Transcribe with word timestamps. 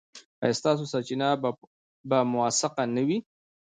ایا 0.43 0.57
ستاسو 0.59 0.83
سرچینه 0.91 1.29
به 2.09 2.17
موثقه 2.31 2.83
نه 2.95 3.01
وي؟ 3.07 3.17